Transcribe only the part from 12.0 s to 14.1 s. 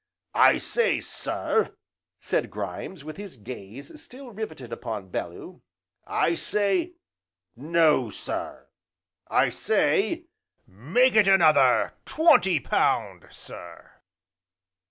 twenty pound sir!"